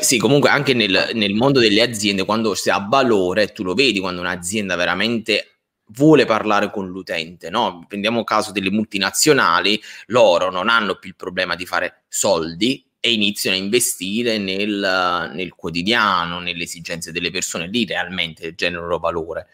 Sì, 0.00 0.18
comunque 0.18 0.50
anche 0.50 0.74
nel, 0.74 1.10
nel 1.14 1.34
mondo 1.34 1.60
delle 1.60 1.80
aziende, 1.80 2.24
quando 2.24 2.54
si 2.54 2.68
ha 2.68 2.86
valore, 2.86 3.52
tu 3.52 3.62
lo 3.62 3.72
vedi 3.72 4.00
quando 4.00 4.20
un'azienda 4.20 4.76
veramente 4.76 5.60
vuole 5.92 6.26
parlare 6.26 6.70
con 6.70 6.88
l'utente, 6.88 7.48
no? 7.48 7.86
Prendiamo 7.88 8.18
il 8.18 8.26
caso 8.26 8.52
delle 8.52 8.70
multinazionali, 8.70 9.80
loro 10.08 10.50
non 10.50 10.68
hanno 10.68 10.96
più 10.96 11.08
il 11.08 11.16
problema 11.16 11.54
di 11.54 11.64
fare 11.64 12.02
soldi 12.08 12.84
e 13.00 13.12
iniziano 13.12 13.56
a 13.56 13.60
investire 13.60 14.36
nel, 14.36 15.30
nel 15.32 15.54
quotidiano, 15.54 16.40
nelle 16.40 16.64
esigenze 16.64 17.10
delle 17.10 17.30
persone, 17.30 17.68
lì 17.68 17.86
realmente 17.86 18.54
generano 18.54 18.98
valore. 18.98 19.46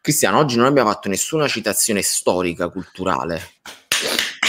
Cristiano, 0.00 0.38
oggi 0.38 0.56
non 0.56 0.66
abbiamo 0.66 0.90
fatto 0.90 1.08
nessuna 1.08 1.46
citazione 1.46 2.02
storica, 2.02 2.68
culturale. 2.68 3.40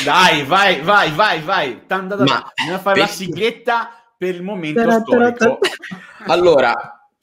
Dai, 0.04 0.44
vai, 0.46 0.82
vai, 0.82 1.12
vai, 1.12 1.42
vai. 1.42 1.86
Tanda 1.86 2.16
da 2.16 2.24
Ma 2.24 2.52
Bisogna 2.56 2.80
fare 2.80 3.00
per... 3.00 3.10
la 3.10 3.14
sigletta 3.14 3.90
per 4.18 4.36
il 4.36 4.44
momento 4.44 4.80
però, 4.80 5.00
storico. 5.00 5.60
allora, 6.28 6.74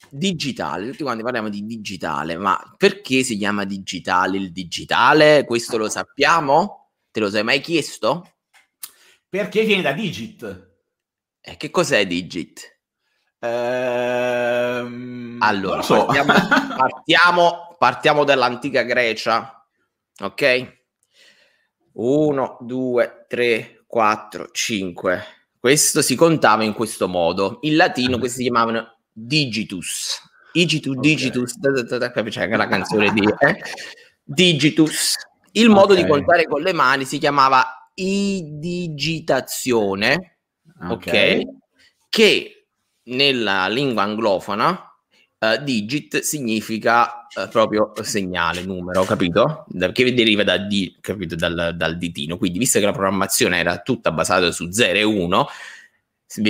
digitale, 0.09 0.91
tutti 0.91 1.03
quanti 1.03 1.23
parliamo 1.23 1.49
di 1.49 1.65
digitale, 1.65 2.37
ma 2.37 2.59
perché 2.77 3.23
si 3.23 3.37
chiama 3.37 3.65
digitale 3.65 4.37
il 4.37 4.51
digitale? 4.51 5.43
Questo 5.45 5.77
lo 5.77 5.89
sappiamo? 5.89 6.91
Te 7.11 7.19
lo 7.19 7.29
sei 7.29 7.43
mai 7.43 7.61
chiesto? 7.61 8.33
Perché 9.29 9.63
viene 9.63 9.81
da 9.81 9.91
digit. 9.91 10.69
E 11.41 11.57
che 11.57 11.69
cos'è 11.69 12.05
digit? 12.05 12.79
Ehm, 13.39 15.37
allora, 15.39 15.81
so. 15.81 16.05
partiamo, 16.05 16.33
partiamo, 16.77 17.75
partiamo 17.77 18.23
dall'antica 18.23 18.83
Grecia, 18.83 19.67
ok? 20.19 20.76
1, 21.97 22.57
2, 22.61 23.25
3, 23.27 23.83
4, 23.87 24.49
5. 24.51 25.23
Questo 25.59 26.03
si 26.03 26.15
contava 26.15 26.63
in 26.63 26.73
questo 26.73 27.07
modo. 27.07 27.57
In 27.61 27.75
latino 27.75 28.19
questi 28.19 28.43
si 28.43 28.49
chiamavano 28.49 28.99
digitus. 29.11 30.21
Digitus, 30.51 30.95
okay. 30.95 31.09
digitus, 31.09 31.55
c'è 31.59 32.43
anche 32.43 32.55
la 32.55 32.67
canzone 32.67 33.11
di 33.11 33.27
eh? 33.39 33.59
digitus. 34.23 35.15
Il 35.53 35.69
modo 35.69 35.93
okay. 35.93 36.03
di 36.03 36.09
contare 36.09 36.45
con 36.45 36.61
le 36.61 36.73
mani 36.73 37.05
si 37.05 37.17
chiamava 37.17 37.89
idigitazione, 37.95 40.37
ok? 40.81 40.91
okay? 40.91 41.43
Che 42.09 42.67
nella 43.05 43.67
lingua 43.67 44.03
anglofona 44.03 44.86
uh, 45.39 45.63
digit 45.63 46.19
significa 46.19 47.27
uh, 47.35 47.47
proprio 47.49 47.91
segnale, 48.01 48.63
numero, 48.63 49.03
capito? 49.03 49.65
Da, 49.67 49.91
che 49.91 50.13
deriva 50.13 50.43
da 50.43 50.57
di, 50.57 50.97
capito? 51.01 51.35
Dal, 51.35 51.73
dal 51.75 51.97
ditino. 51.97 52.37
Quindi, 52.37 52.59
visto 52.59 52.79
che 52.79 52.85
la 52.85 52.91
programmazione 52.91 53.57
era 53.57 53.79
tutta 53.79 54.11
basata 54.11 54.51
su 54.51 54.71
0 54.71 54.97
e 54.97 55.03
1, 55.03 55.47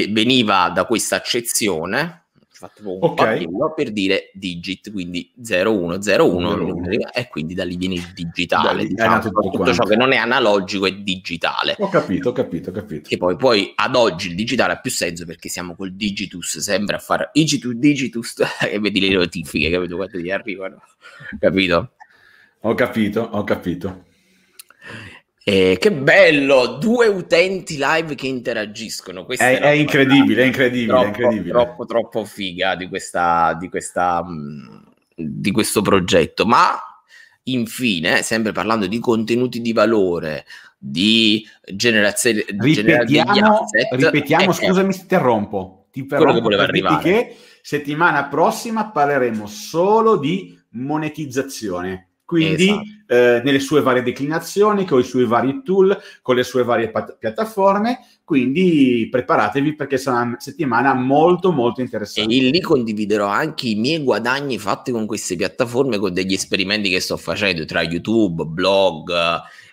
veniva 0.10 0.70
da 0.70 0.86
questa 0.86 1.17
accezione 1.17 2.27
fatto 2.58 2.82
un 2.90 2.98
okay. 3.00 3.44
papello 3.44 3.74
per 3.76 3.92
dire 3.92 4.32
digit, 4.34 4.92
quindi 4.92 5.32
0101 5.36 7.12
e 7.14 7.28
quindi 7.28 7.54
da 7.54 7.64
lì 7.64 7.78
viene 7.78 7.94
il 7.96 8.12
digitale, 8.14 8.82
lì, 8.82 8.88
diciamo, 8.90 9.20
tutto, 9.22 9.50
tutto 9.50 9.74
ciò 9.74 9.84
che 9.84 9.96
non 9.96 10.12
è 10.12 10.16
analogico 10.16 10.88
è 10.88 10.94
digitale. 10.94 11.76
Ho 11.78 11.90
capito, 11.90 12.30
ho 12.30 12.32
capito, 12.32 12.72
ho 12.72 12.74
capito. 12.74 13.08
Che 13.08 13.18
poi, 13.18 13.36
poi 13.36 13.74
ad 13.76 13.96
oggi 13.96 14.30
il 14.30 14.36
digitale 14.36 14.74
ha 14.74 14.80
più 14.80 14.90
senso 14.90 15.26
perché 15.26 15.50
siamo 15.50 15.76
col 15.76 15.94
digitus 15.94 16.58
sempre 16.58 16.96
a 16.96 17.00
fare 17.00 17.30
digitus, 17.32 17.74
digitus 17.78 18.36
e 18.62 18.80
vedi 18.80 19.00
le 19.02 19.16
notifiche, 19.16 19.70
capito? 19.70 19.96
Quando 19.96 20.20
ti 20.20 20.32
arrivano, 20.32 20.82
capito? 21.40 21.92
Ho 22.62 22.74
capito, 22.74 23.22
ho 23.22 23.44
capito. 23.44 24.06
Eh, 25.50 25.77
che 25.80 25.94
bello, 25.94 26.75
due 26.75 27.08
utenti 27.08 27.77
live 27.77 28.16
che 28.16 28.27
interagiscono. 28.27 29.24
Questa 29.24 29.50
è, 29.50 29.62
è 29.62 29.70
incredibile, 29.70 30.44
è 30.44 30.46
incredibile, 30.46 30.92
troppo, 30.92 31.08
incredibile. 31.08 31.51
Troppo, 31.51 31.86
troppo 31.86 32.25
figa 32.25 32.75
di, 32.75 32.89
questa, 32.89 33.56
di, 33.58 33.70
questa, 33.70 34.22
mm, 34.27 34.77
di 35.16 35.51
questo 35.51 35.82
progetto. 35.82 36.46
Ma 36.46 36.77
infine, 37.44 38.24
sempre 38.24 38.51
parlando 38.51 38.88
di 38.88 39.00
contenuti 39.00 39.62
di 39.62 39.72
valore, 39.72 40.44
di 40.77 41.48
generazione 41.63 42.44
ripetiamo, 42.46 43.60
asset, 43.60 43.88
ripetiamo 43.92 44.51
eh, 44.51 44.54
scusami 44.54 44.92
se 44.92 45.01
interrompo 45.01 45.88
ti 45.92 46.06
voleva 46.06 46.63
arrivare 46.63 47.01
che 47.01 47.36
settimana 47.62 48.25
prossima 48.25 48.92
parleremo 48.92 49.48
solo 49.48 50.18
di 50.18 50.60
monetizzazione 50.72 52.07
quindi 52.28 52.68
esatto. 52.68 52.84
eh, 53.08 53.42
nelle 53.42 53.60
sue 53.62 53.80
varie 53.80 54.04
declinazioni, 54.04 54.84
con 54.84 55.00
i 55.00 55.04
suoi 55.04 55.24
vari 55.24 55.62
tool, 55.64 55.98
con 56.22 56.36
le 56.36 56.44
sue 56.44 56.66
varie 56.66 56.92
pat- 56.92 57.16
piattaforme, 57.18 58.00
quindi 58.26 59.08
preparatevi 59.10 59.76
perché 59.78 59.98
sarà 59.98 60.24
una 60.24 60.36
settimana 60.38 60.94
molto 60.94 61.54
molto 61.54 61.80
interessante. 61.80 62.36
E 62.36 62.50
lì 62.50 62.60
condividerò 62.60 63.28
anche 63.28 63.70
i 63.70 63.76
miei 63.76 64.04
guadagni 64.04 64.58
fatti 64.58 64.92
con 64.92 65.06
queste 65.06 65.38
piattaforme, 65.38 66.00
con 66.00 66.12
degli 66.12 66.34
esperimenti 66.34 66.90
che 66.90 67.00
sto 67.00 67.16
facendo 67.16 67.64
tra 67.64 67.82
YouTube, 67.82 68.44
blog 68.44 69.10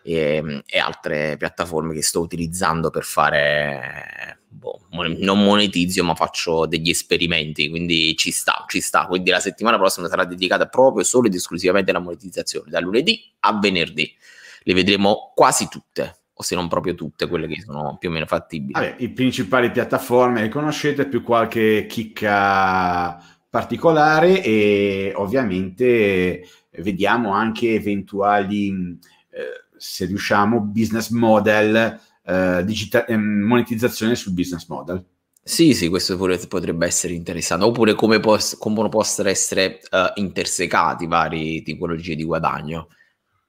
e, 0.05 0.37
ehm, 0.37 0.63
e 0.67 0.79
altre 0.79 1.37
piattaforme 1.39 1.95
che 1.95 2.03
sto 2.03 2.21
utilizzando 2.21 2.91
per 2.91 3.05
fare 3.05 4.39
boh, 4.49 4.87
non 4.91 5.43
monetizzo, 5.43 6.05
ma 6.05 6.15
faccio 6.15 6.67
degli 6.67 6.91
esperimenti, 6.91 7.69
quindi 7.69 8.15
ci 8.17 8.31
sta, 8.31 8.65
ci 8.69 8.81
sta. 8.81 9.07
Quindi 9.07 9.31
la 9.31 9.41
settimana 9.41 9.79
prossima 9.79 10.09
sarà 10.09 10.25
dedicata 10.25 10.67
proprio 10.67 11.05
solo 11.05 11.27
ed 11.27 11.35
esclusivamente 11.35 11.91
alla 11.91 12.01
monetizzazione, 12.01 12.71
da 12.71 12.81
lunedì 12.81 13.21
a 13.41 13.59
venerdì. 13.59 14.15
Le 14.63 14.75
vedremo 14.75 15.33
quasi 15.35 15.69
tutte, 15.69 16.17
o 16.33 16.43
se 16.43 16.55
non 16.55 16.69
proprio 16.69 16.95
tutte, 16.95 17.27
quelle 17.27 17.49
che 17.49 17.63
sono 17.63 17.97
più 17.99 18.09
o 18.09 18.13
meno 18.13 18.27
fattibili. 18.27 18.73
Vabbè, 18.73 18.97
I 18.99 19.09
principali 19.11 19.71
piattaforme 19.71 20.43
le 20.43 20.49
conoscete, 20.49 21.07
più 21.07 21.23
qualche 21.23 21.87
chicca 21.87 23.23
particolare 23.51 24.43
e 24.43 25.13
ovviamente 25.15 26.45
vediamo 26.79 27.33
anche 27.33 27.75
eventuali, 27.75 28.99
eh, 29.31 29.64
se 29.77 30.07
riusciamo, 30.07 30.61
business 30.61 31.11
model 31.11 32.01
eh, 32.25 32.63
digita- 32.65 33.05
ehm, 33.07 33.21
monetizzazione 33.21 34.15
sul 34.15 34.33
business 34.33 34.67
model. 34.67 35.05
Sì, 35.47 35.75
sì, 35.75 35.89
questo 35.89 36.17
pure 36.17 36.39
potrebbe 36.49 36.87
essere 36.87 37.13
interessante. 37.13 37.67
Oppure 37.67 37.95
come, 37.95 38.19
pos- 38.19 38.57
come 38.59 38.89
possono 38.89 39.29
essere 39.29 39.81
uh, 39.91 40.19
intersecati 40.19 41.07
varie 41.07 41.63
tipologie 41.63 42.17
di 42.17 42.25
guadagno. 42.25 42.89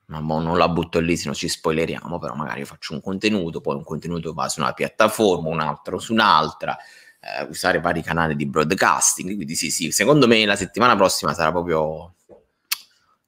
Ma 0.07 0.19
non 0.19 0.57
la 0.57 0.67
butto 0.69 0.99
lì, 0.99 1.17
se 1.17 1.25
non 1.25 1.33
ci 1.33 1.47
spoileriamo, 1.47 2.19
però 2.19 2.35
magari 2.35 2.63
faccio 2.65 2.93
un 2.93 3.01
contenuto, 3.01 3.61
poi 3.61 3.75
un 3.75 3.83
contenuto 3.83 4.33
va 4.33 4.47
su 4.49 4.59
una 4.59 4.73
piattaforma, 4.73 5.49
un 5.49 5.61
altro 5.61 5.97
su 5.97 6.13
un'altra, 6.13 6.77
eh, 7.19 7.45
usare 7.49 7.79
vari 7.79 8.03
canali 8.03 8.35
di 8.35 8.45
broadcasting. 8.45 9.33
Quindi 9.33 9.55
sì, 9.55 9.71
sì, 9.71 9.91
secondo 9.91 10.27
me 10.27 10.45
la 10.45 10.55
settimana 10.55 10.95
prossima 10.95 11.33
sarà 11.33 11.51
proprio 11.51 12.14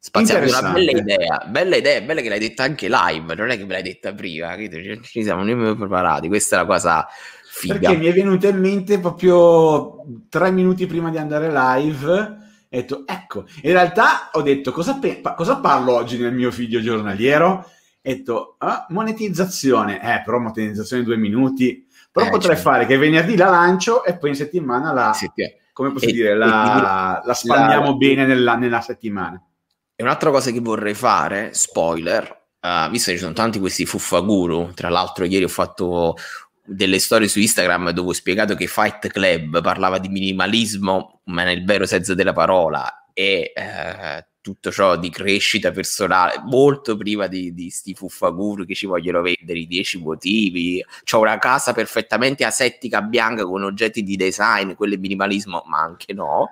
spaziata 0.07 0.59
una 0.59 0.71
bella 0.71 0.91
idea, 0.91 1.45
bella 1.47 1.75
idea, 1.75 2.01
bella 2.01 2.21
che 2.21 2.29
l'hai 2.29 2.39
detta 2.39 2.63
anche 2.63 2.87
live, 2.89 3.35
non 3.35 3.49
è 3.49 3.57
che 3.57 3.65
me 3.65 3.73
l'hai 3.73 3.83
detta 3.83 4.13
prima, 4.13 4.55
ci 5.01 5.23
siamo 5.23 5.43
nemmeno 5.43 5.75
preparati, 5.75 6.29
questa 6.29 6.55
è 6.55 6.59
la 6.59 6.65
cosa 6.65 7.05
figa. 7.51 7.77
Perché 7.77 7.97
mi 7.97 8.05
è 8.05 8.13
venuta 8.13 8.47
in 8.47 8.57
mente 8.57 8.99
proprio 8.99 10.05
tre 10.29 10.51
minuti 10.51 10.85
prima 10.85 11.09
di 11.09 11.17
andare 11.17 11.51
live, 11.51 12.09
ho 12.09 12.37
detto, 12.69 13.03
ecco, 13.05 13.45
in 13.63 13.71
realtà 13.71 14.29
ho 14.31 14.41
detto, 14.41 14.71
cosa, 14.71 14.97
pe- 14.97 15.21
cosa 15.35 15.57
parlo 15.57 15.93
oggi 15.93 16.17
nel 16.17 16.33
mio 16.33 16.51
video 16.51 16.79
giornaliero? 16.79 17.49
Ho 17.49 17.65
detto, 18.01 18.55
ah, 18.59 18.85
monetizzazione, 18.89 20.01
eh, 20.01 20.21
però 20.23 20.39
monetizzazione 20.39 21.03
due 21.03 21.17
minuti, 21.17 21.85
però 22.09 22.27
eh, 22.27 22.29
potrei 22.29 22.55
cioè. 22.55 22.63
fare 22.63 22.85
che 22.85 22.97
venerdì 22.97 23.35
la 23.35 23.49
lancio 23.49 24.05
e 24.05 24.17
poi 24.17 24.29
in 24.29 24.35
settimana 24.37 24.93
la... 24.93 25.11
Sì, 25.13 25.29
come 25.73 25.91
posso 25.91 26.07
e, 26.07 26.11
dire, 26.13 26.33
la, 26.33 27.21
la 27.23 27.33
spalmiamo 27.33 27.87
la, 27.87 27.93
bene 27.93 28.25
nella, 28.25 28.55
nella 28.55 28.81
settimana. 28.81 29.39
E 29.99 30.03
un'altra 30.03 30.29
cosa 30.29 30.51
che 30.51 30.59
vorrei 30.59 30.93
fare, 30.93 31.55
spoiler, 31.55 32.49
uh, 32.61 32.87
visto 32.91 33.09
che 33.09 33.17
ci 33.17 33.23
sono 33.23 33.33
tanti 33.33 33.57
questi 33.57 33.83
fuffaguru, 33.83 34.71
tra 34.75 34.89
l'altro 34.89 35.25
ieri 35.25 35.45
ho 35.45 35.47
fatto 35.47 36.15
delle 36.63 36.99
storie 36.99 37.27
su 37.27 37.39
Instagram 37.39 37.89
dove 37.89 38.09
ho 38.09 38.13
spiegato 38.13 38.53
che 38.53 38.67
Fight 38.67 39.07
Club 39.07 39.59
parlava 39.59 39.97
di 39.97 40.09
minimalismo, 40.09 41.21
ma 41.25 41.43
nel 41.43 41.65
vero 41.65 41.87
senso 41.87 42.13
della 42.13 42.33
parola, 42.33 43.09
e 43.11 43.51
eh, 43.55 44.27
tutto 44.47 44.71
ciò 44.71 44.95
di 44.95 45.09
crescita 45.09 45.71
personale, 45.71 46.41
molto 46.45 46.95
prima 46.95 47.27
di, 47.27 47.53
di 47.53 47.69
sti 47.69 47.93
fuffaguru 47.93 48.63
che 48.63 48.75
ci 48.75 48.85
vogliono 48.85 49.21
vendere 49.21 49.59
i 49.59 49.67
dieci 49.67 49.97
motivi. 49.97 50.81
C'ho 51.03 51.19
una 51.19 51.37
casa 51.37 51.73
perfettamente 51.73 52.45
asettica 52.45 53.01
bianca 53.01 53.43
con 53.43 53.63
oggetti 53.63 54.03
di 54.03 54.15
design, 54.15 54.71
quello 54.73 54.97
minimalismo, 54.97 55.63
ma 55.65 55.79
anche 55.79 56.13
no. 56.13 56.47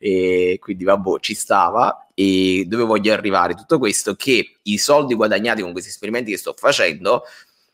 E 0.00 0.58
quindi 0.60 0.82
vabbè, 0.82 1.20
ci 1.20 1.34
stava. 1.34 2.08
E 2.14 2.64
dove 2.66 2.82
voglio 2.82 3.12
arrivare? 3.12 3.54
Tutto 3.54 3.78
questo 3.78 4.16
che 4.16 4.56
i 4.62 4.78
soldi 4.78 5.14
guadagnati 5.14 5.62
con 5.62 5.70
questi 5.70 5.90
esperimenti 5.90 6.32
che 6.32 6.38
sto 6.38 6.52
facendo 6.56 7.22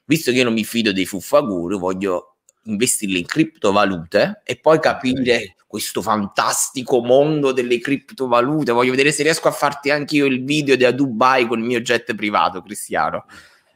visto 0.04 0.30
che 0.30 0.38
io 0.38 0.44
non 0.44 0.52
mi 0.52 0.64
fido 0.64 0.92
dei 0.92 1.06
fuffaguru, 1.06 1.78
voglio 1.78 2.31
investirli 2.64 3.18
in 3.18 3.26
criptovalute 3.26 4.42
e 4.44 4.56
poi 4.56 4.78
capire 4.78 5.56
questo 5.66 6.02
fantastico 6.02 7.02
mondo 7.02 7.52
delle 7.52 7.80
criptovalute. 7.80 8.72
Voglio 8.72 8.90
vedere 8.90 9.10
se 9.10 9.22
riesco 9.22 9.48
a 9.48 9.52
farti 9.52 9.90
anche 9.90 10.16
io 10.16 10.26
il 10.26 10.44
video 10.44 10.76
da 10.76 10.90
Dubai 10.90 11.46
con 11.46 11.58
il 11.58 11.64
mio 11.64 11.80
jet 11.80 12.14
privato, 12.14 12.62
Cristiano. 12.62 13.24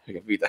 Hai 0.07 0.15
capito? 0.15 0.47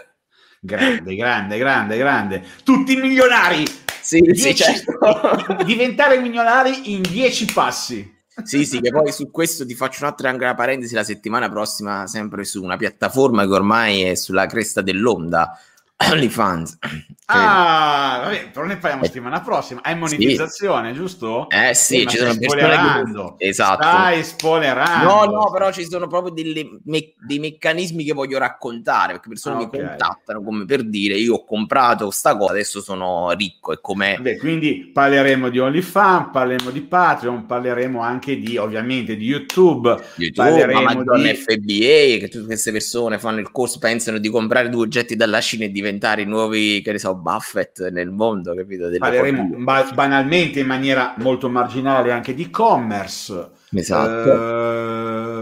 Grande, 0.60 1.16
grande, 1.16 1.58
grande, 1.58 1.98
grande. 1.98 2.44
Tutti 2.64 2.96
milionari! 2.96 3.66
Sì, 4.02 4.22
dieci, 4.22 4.40
sì, 4.42 4.56
certo. 4.56 5.64
diventare 5.64 6.20
milionari 6.20 6.94
in 6.94 7.02
dieci 7.02 7.46
passi. 7.46 8.16
Sì, 8.44 8.66
sì, 8.66 8.80
che 8.80 8.92
poi 8.92 9.12
su 9.12 9.32
questo 9.32 9.66
ti 9.66 9.74
faccio 9.74 10.04
un'altra 10.04 10.30
anche 10.30 10.44
una 10.44 10.54
parentesi 10.54 10.94
la 10.94 11.04
settimana 11.04 11.50
prossima, 11.50 12.06
sempre 12.08 12.44
su 12.44 12.64
una 12.64 12.78
piattaforma 12.78 13.46
che 13.46 13.52
ormai 13.52 14.02
è 14.04 14.16
sulla 14.16 14.46
cresta 14.46 14.82
dell'onda, 14.82 15.60
OnlyFans. 16.12 16.78
Ah, 17.30 18.22
vabbè, 18.24 18.52
però 18.52 18.66
ne 18.66 18.78
parliamo 18.78 19.04
eh, 19.04 19.08
settimana 19.08 19.42
prossima. 19.42 19.82
È 19.82 19.94
monetizzazione, 19.94 20.94
sì. 20.94 20.96
giusto? 20.96 21.50
Eh 21.50 21.74
sì, 21.74 22.08
ci 22.08 22.16
sono 22.16 22.34
persone 22.38 23.36
che... 23.36 23.46
Esatto. 23.50 23.84
Stai 23.84 24.24
spoilerando. 24.24 25.06
No, 25.06 25.26
no, 25.26 25.52
però 25.52 25.70
ci 25.74 25.86
sono 25.86 26.08
proprio 26.08 26.32
delle 26.32 26.80
me- 26.86 27.16
dei 27.20 27.40
meccanismi 27.40 28.06
che 28.06 28.14
voglio 28.14 28.38
raccontare, 28.38 29.12
perché 29.12 29.28
persone 29.28 29.58
ah, 29.58 29.62
okay. 29.64 29.82
mi 29.82 29.88
contattano 29.88 30.42
come 30.42 30.64
per 30.64 30.88
dire 30.88 31.16
io 31.16 31.34
ho 31.34 31.44
comprato 31.44 32.10
sta 32.12 32.38
cosa, 32.38 32.54
adesso 32.54 32.80
sono 32.80 33.32
ricco 33.32 33.74
e 33.74 33.80
come... 33.82 34.18
Beh, 34.22 34.38
quindi 34.38 34.90
parleremo 34.94 35.50
di 35.50 35.60
OnlyFans, 35.60 36.30
parleremo 36.32 36.70
di 36.70 36.82
Patreon, 36.82 37.46
parleremo 37.46 38.00
anche 38.00 38.40
di, 38.40 38.56
ovviamente, 38.56 39.18
di 39.18 39.26
YouTube. 39.26 39.90
YouTube, 40.16 40.32
parleremo 40.34 41.04
di 41.04 41.34
FBA, 41.34 42.20
che 42.20 42.30
tutte 42.32 42.46
queste 42.46 42.72
persone 42.72 43.20
fanno 43.20 43.42
il 43.42 43.52
corso, 43.52 43.80
pensano 43.80 44.18
di 44.18 44.30
comprare 44.30 44.70
due 44.70 44.84
oggetti 44.84 45.18
dalla 45.18 45.42
Cina 45.42 45.66
e 45.66 45.72
diventare 45.72 45.87
i 45.90 46.26
nuovi, 46.26 46.82
che 46.82 46.92
ne 46.92 47.00
so, 47.00 47.16
Buffett 47.16 47.90
nel 47.90 48.12
mondo, 48.12 48.54
capito? 48.56 48.90
Parleremo 48.98 49.64
ba- 49.64 49.90
banalmente 49.94 50.60
in 50.60 50.68
maniera 50.68 51.16
molto 51.18 51.50
marginale 51.50 52.12
anche 52.12 52.34
di 52.34 52.44
e-commerce. 52.44 53.52
Esatto. 53.72 54.32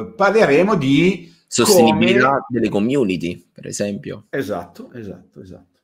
Eh, 0.01 0.13
parleremo 0.13 0.75
di 0.75 1.33
sostenibilità 1.47 2.29
come... 2.29 2.45
delle 2.49 2.69
community, 2.69 3.49
per 3.51 3.67
esempio. 3.67 4.25
Esatto, 4.29 4.91
esatto, 4.93 5.41
esatto. 5.41 5.79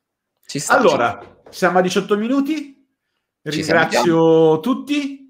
Ci 0.46 0.58
sta, 0.58 0.78
allora, 0.78 1.18
ci... 1.50 1.56
siamo 1.56 1.78
a 1.78 1.82
18 1.82 2.16
minuti. 2.16 2.80
Ringrazio 3.42 4.60
tutti 4.60 5.22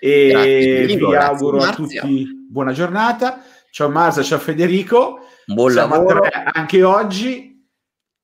e 0.00 0.28
grazie, 0.30 0.86
vi 0.86 0.96
grazie, 0.96 1.16
auguro 1.18 1.62
a 1.62 1.72
tutti 1.72 2.46
buona 2.50 2.72
giornata. 2.72 3.42
Ciao 3.70 3.88
Marza, 3.88 4.22
ciao 4.22 4.38
Federico. 4.38 5.20
Buon 5.46 5.72
Siamo 5.72 5.96
lavoro 5.96 6.22
anche 6.52 6.82
oggi. 6.82 7.53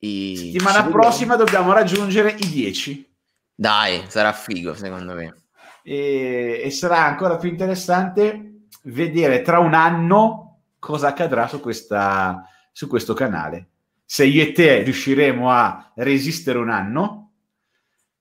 I... 0.00 0.36
Settimana 0.36 0.86
prossima 0.88 1.36
dobbiamo 1.36 1.72
raggiungere 1.72 2.30
i 2.38 2.48
10. 2.48 3.08
Dai, 3.54 4.04
sarà 4.08 4.32
figo 4.32 4.74
secondo 4.74 5.14
me. 5.14 5.34
E, 5.82 6.62
e, 6.64 6.70
sarà 6.70 7.04
ancora 7.04 7.36
più 7.36 7.48
interessante 7.48 8.64
vedere 8.84 9.42
tra 9.42 9.58
un 9.58 9.74
anno 9.74 10.62
cosa 10.78 11.08
accadrà 11.08 11.46
su, 11.46 11.60
questa, 11.60 12.42
su 12.72 12.88
questo 12.88 13.12
canale. 13.12 13.68
Se 14.04 14.24
io 14.24 14.42
e 14.42 14.52
te 14.52 14.82
riusciremo 14.82 15.50
a 15.50 15.92
resistere 15.96 16.58
un 16.58 16.70
anno, 16.70 17.32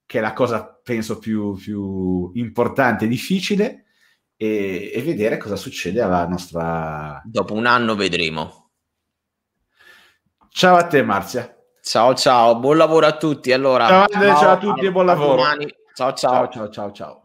che 0.05 0.17
è 0.17 0.21
la 0.21 0.33
cosa 0.33 0.65
penso 0.65 1.17
più, 1.19 1.55
più 1.55 2.31
importante 2.33 3.05
e 3.05 3.07
difficile, 3.07 3.85
e, 4.35 4.91
e 4.93 5.01
vedere 5.01 5.37
cosa 5.37 5.55
succede 5.55 6.01
alla 6.01 6.27
nostra... 6.27 7.21
Dopo 7.25 7.53
un 7.53 7.65
anno 7.65 7.95
vedremo. 7.95 8.71
Ciao 10.49 10.75
a 10.75 10.85
te 10.85 11.01
Marzia. 11.03 11.58
Ciao 11.81 12.13
ciao, 12.13 12.59
buon 12.59 12.77
lavoro 12.77 13.05
a 13.05 13.17
tutti. 13.17 13.51
Allora, 13.51 13.87
ciao, 13.87 14.07
ciao, 14.07 14.37
ciao 14.37 14.51
a 14.51 14.57
tutti 14.57 14.85
e 14.85 14.91
buon 14.91 15.05
lavoro. 15.05 15.41
Ciao 15.93 16.13
ciao. 16.13 16.31
Ciao 16.31 16.49
ciao 16.49 16.69
ciao 16.69 16.91
ciao. 16.91 17.18